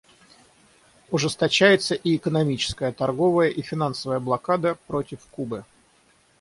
[1.11, 5.63] Ужесточается и экономическая, торговая и финансовая блокада против Кубы.